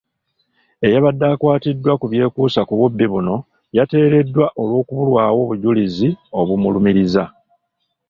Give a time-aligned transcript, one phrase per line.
[0.85, 3.35] Eyabadde akwatiddwa ku byekuusa ku bubbi buno
[3.77, 7.23] yateereddwa olw'okubulawo obujulizi obumulumiriza.